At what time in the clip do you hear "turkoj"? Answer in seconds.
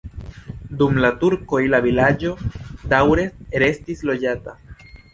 1.25-1.59